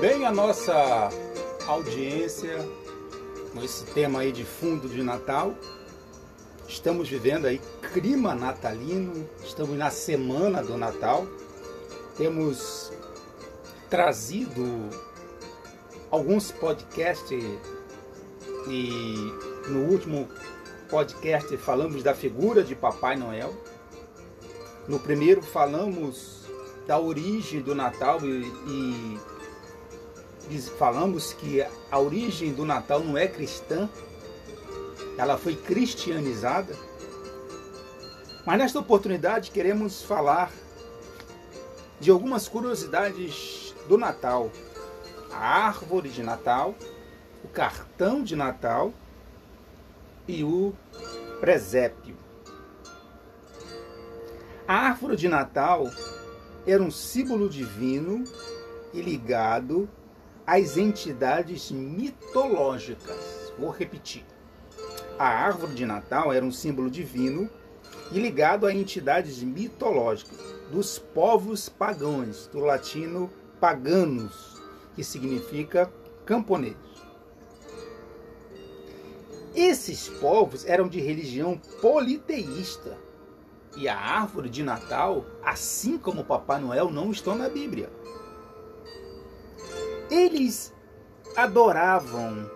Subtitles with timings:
[0.00, 1.10] bem a nossa
[1.66, 2.56] audiência
[3.52, 5.54] com esse tema aí de fundo de Natal.
[6.66, 7.60] Estamos vivendo aí
[7.92, 11.26] clima natalino, estamos na semana do Natal.
[12.16, 12.90] Temos
[13.90, 14.88] trazido
[16.10, 17.44] alguns podcasts
[18.68, 19.34] e
[19.68, 20.30] no último
[20.88, 23.54] podcast falamos da figura de Papai Noel.
[24.88, 26.46] No primeiro falamos
[26.86, 29.39] da origem do Natal e, e
[30.58, 33.88] falamos que a origem do Natal não é cristã,
[35.16, 36.74] ela foi cristianizada.
[38.44, 40.50] Mas nesta oportunidade queremos falar
[42.00, 44.50] de algumas curiosidades do Natal.
[45.30, 46.74] A árvore de Natal,
[47.44, 48.92] o cartão de Natal
[50.26, 50.72] e o
[51.40, 52.16] presépio.
[54.66, 55.90] A árvore de Natal
[56.66, 58.24] era um símbolo divino
[58.92, 59.88] e ligado
[60.46, 63.52] às entidades mitológicas.
[63.58, 64.24] Vou repetir.
[65.18, 67.50] A árvore de Natal era um símbolo divino
[68.12, 70.38] e ligado a entidades mitológicas
[70.70, 73.30] dos povos pagãos, do latino
[73.60, 74.60] paganos,
[74.94, 75.92] que significa
[76.24, 76.76] camponês.
[79.54, 82.96] Esses povos eram de religião politeísta
[83.76, 87.90] e a árvore de Natal, assim como Papai Noel, não estão na Bíblia.
[90.10, 90.72] Eles
[91.36, 92.50] adoravam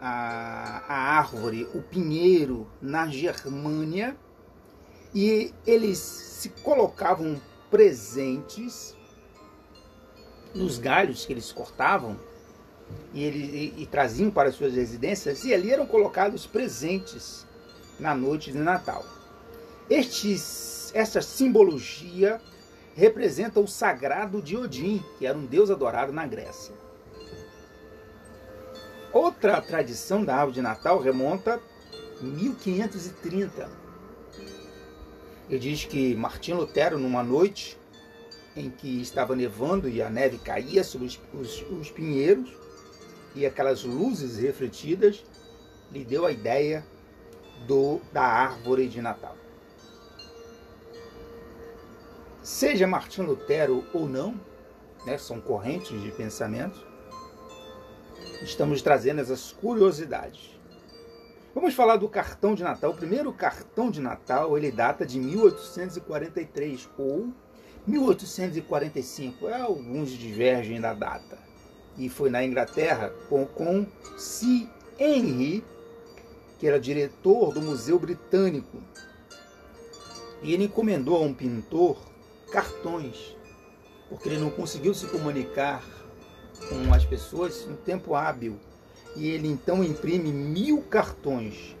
[0.00, 4.16] a, a árvore, o pinheiro, na Germânia,
[5.14, 8.96] e eles se colocavam presentes
[10.54, 12.18] nos galhos que eles cortavam
[13.12, 17.46] e, ele, e, e traziam para suas residências, e ali eram colocados presentes
[17.98, 19.04] na noite de Natal.
[19.88, 22.40] Estes, essa simbologia
[22.94, 26.74] representa o sagrado de Odin, que era um deus adorado na Grécia.
[29.12, 31.60] Outra tradição da árvore de Natal remonta
[32.22, 33.68] 1530.
[35.50, 37.78] Ele diz que Martim Lutero, numa noite
[38.56, 42.50] em que estava nevando e a neve caía sobre os, os, os pinheiros
[43.34, 45.22] e aquelas luzes refletidas,
[45.90, 46.84] lhe deu a ideia
[47.66, 49.36] do, da árvore de Natal.
[52.42, 54.40] Seja Martim Lutero ou não,
[55.04, 56.91] né, são correntes de pensamento,
[58.42, 60.50] estamos trazendo essas curiosidades.
[61.54, 62.90] Vamos falar do cartão de Natal.
[62.90, 67.28] O primeiro cartão de Natal ele data de 1843 ou
[67.86, 69.48] 1845.
[69.48, 71.38] É, alguns divergem da data.
[71.98, 73.86] E foi na Inglaterra com, com
[74.16, 74.66] C.
[74.98, 75.62] Henry,
[76.58, 78.78] que era diretor do Museu Britânico.
[80.42, 81.98] E ele encomendou a um pintor
[82.50, 83.36] cartões,
[84.08, 85.82] porque ele não conseguiu se comunicar
[86.72, 88.58] com as pessoas no tempo hábil.
[89.14, 91.76] E ele então imprime mil cartões.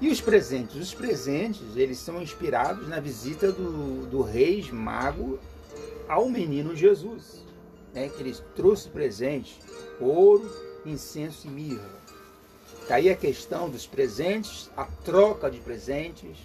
[0.00, 0.76] E os presentes?
[0.76, 5.38] Os presentes, eles são inspirados na visita do, do rei mago
[6.08, 7.46] ao menino Jesus.
[7.94, 9.58] Né, que ele trouxe presentes,
[9.98, 10.48] ouro,
[10.84, 11.88] incenso e mirra.
[12.82, 16.36] Está aí a questão dos presentes, a troca de presentes,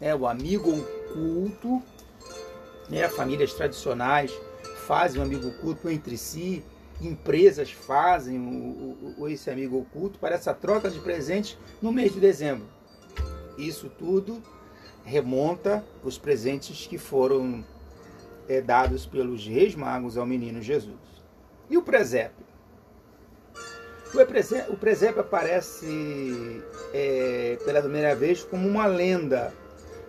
[0.00, 1.80] né, o amigo oculto,
[2.90, 4.32] né, famílias tradicionais
[4.88, 6.64] fazem um amigo oculto entre si,
[6.98, 12.18] empresas fazem o, o, esse amigo oculto para essa troca de presentes no mês de
[12.18, 12.66] dezembro.
[13.58, 14.42] Isso tudo
[15.04, 17.62] remonta os presentes que foram
[18.48, 20.96] é, dados pelos reis magos ao menino Jesus.
[21.68, 22.46] E o presépio?
[24.70, 26.62] O presépio aparece
[26.94, 29.52] é, pela primeira vez como uma lenda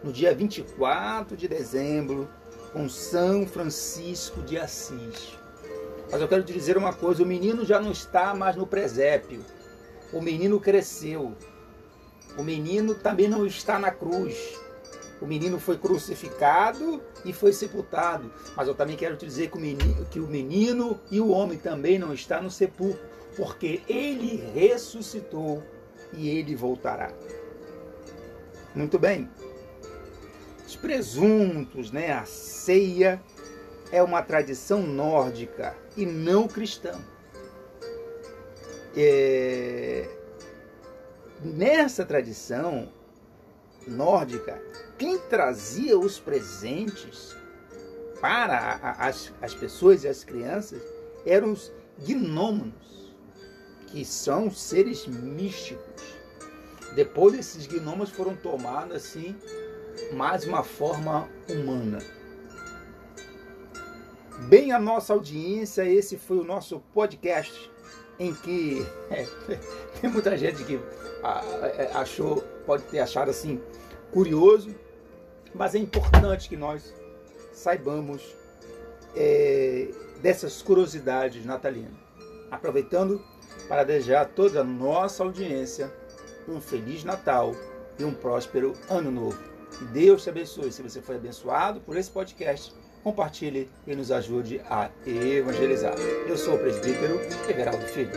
[0.01, 2.29] no dia 24 de dezembro,
[2.72, 5.38] com São Francisco de Assis.
[6.12, 9.44] Mas eu quero te dizer uma coisa: o menino já não está mais no presépio.
[10.12, 11.35] O menino cresceu.
[12.38, 14.58] O menino também não está na cruz.
[15.22, 18.32] O menino foi crucificado e foi sepultado.
[18.55, 21.58] Mas eu também quero te dizer que o menino, que o menino e o homem
[21.58, 23.02] também não está no sepulcro,
[23.35, 25.61] porque ele ressuscitou
[26.14, 27.11] e ele voltará.
[28.73, 29.29] Muito bem
[30.70, 32.12] os presuntos, né?
[32.12, 33.20] A ceia
[33.92, 36.94] é uma tradição nórdica e não cristã.
[38.96, 40.08] É...
[41.42, 42.88] Nessa tradição
[43.88, 44.62] nórdica,
[45.00, 47.36] quem trazia os presentes
[48.22, 50.84] para as, as pessoas e as crianças
[51.26, 51.72] eram os
[52.06, 53.16] gnômenos,
[53.88, 56.04] que são seres místicos.
[56.94, 59.36] Depois esses gnomos foram tomados assim
[60.13, 61.99] mais uma forma humana.
[64.47, 65.85] bem a nossa audiência.
[65.85, 67.72] Esse foi o nosso podcast
[68.19, 69.25] em que é,
[69.99, 70.79] tem muita gente que
[71.78, 73.61] é, achou, pode ter achado assim
[74.11, 74.73] curioso,
[75.53, 76.93] mas é importante que nós
[77.53, 78.35] saibamos
[79.16, 79.90] é,
[80.22, 81.93] dessas curiosidades natalinas.
[82.49, 83.23] Aproveitando
[83.67, 85.91] para desejar a toda a nossa audiência
[86.47, 87.53] um feliz Natal
[87.99, 89.59] e um próspero Ano Novo.
[89.79, 90.72] Que Deus te abençoe.
[90.73, 95.96] Se você foi abençoado por esse podcast, compartilhe e nos ajude a evangelizar.
[96.28, 97.17] Eu sou o presbítero
[97.49, 98.11] Everaldo Filho.